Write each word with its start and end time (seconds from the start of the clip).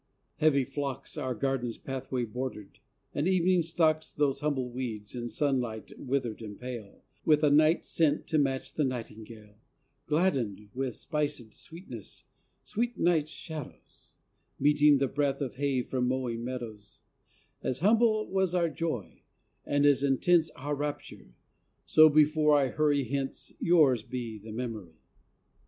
Heavy 0.37 0.63
phlox 0.65 1.15
Our 1.15 1.35
garden 1.35 1.71
pathways 1.85 2.29
bordered, 2.29 2.79
and 3.13 3.27
evening 3.27 3.61
stocks, 3.61 4.15
Those 4.15 4.39
humble 4.39 4.71
weeds, 4.71 5.13
in 5.13 5.29
sunlight 5.29 5.91
withered 5.95 6.41
and 6.41 6.59
pale, 6.59 7.03
With 7.23 7.43
a 7.43 7.51
night 7.51 7.85
scent 7.85 8.25
to 8.29 8.39
match 8.39 8.73
the 8.73 8.83
nightingale, 8.83 9.59
Gladdened 10.07 10.69
with 10.73 10.95
spicèd 10.95 11.53
sweetness 11.53 12.23
sweet 12.63 12.97
night’s 12.97 13.29
shadows, 13.29 14.07
Meeting 14.59 14.97
the 14.97 15.07
breath 15.07 15.39
of 15.39 15.57
hay 15.57 15.83
from 15.83 16.07
mowing 16.07 16.43
meadows: 16.43 17.01
As 17.61 17.81
humble 17.81 18.27
was 18.27 18.55
our 18.55 18.69
joy, 18.69 19.21
and 19.67 19.85
as 19.85 20.01
intense 20.01 20.49
Our 20.55 20.73
rapture. 20.73 21.35
So, 21.85 22.09
before 22.09 22.57
I 22.57 22.69
hurry 22.69 23.03
hence, 23.03 23.53
Yours 23.59 24.01
be 24.01 24.39
the 24.39 24.51
memory. 24.51 24.97